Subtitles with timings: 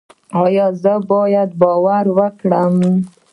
[0.43, 2.75] ایا زه باید باور وکړم؟